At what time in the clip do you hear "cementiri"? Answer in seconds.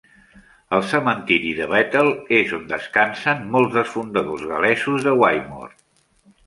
0.93-1.51